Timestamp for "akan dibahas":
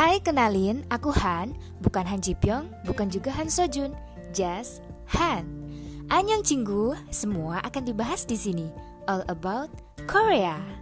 7.68-8.24